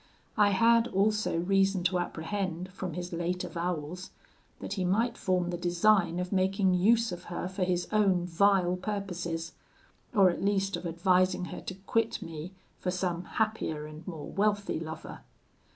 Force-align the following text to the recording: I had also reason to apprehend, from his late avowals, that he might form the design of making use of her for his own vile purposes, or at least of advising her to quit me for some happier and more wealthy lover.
I 0.35 0.49
had 0.49 0.87
also 0.87 1.37
reason 1.37 1.83
to 1.83 1.99
apprehend, 1.99 2.69
from 2.73 2.93
his 2.93 3.13
late 3.13 3.43
avowals, 3.43 4.09
that 4.59 4.73
he 4.73 4.83
might 4.83 5.15
form 5.15 5.51
the 5.51 5.57
design 5.59 6.17
of 6.17 6.31
making 6.31 6.73
use 6.73 7.11
of 7.11 7.25
her 7.25 7.47
for 7.47 7.63
his 7.63 7.87
own 7.91 8.25
vile 8.25 8.77
purposes, 8.77 9.51
or 10.11 10.31
at 10.31 10.43
least 10.43 10.75
of 10.75 10.87
advising 10.87 11.45
her 11.53 11.61
to 11.61 11.75
quit 11.85 12.19
me 12.19 12.51
for 12.79 12.89
some 12.89 13.25
happier 13.25 13.85
and 13.85 14.07
more 14.07 14.25
wealthy 14.25 14.79
lover. 14.79 15.19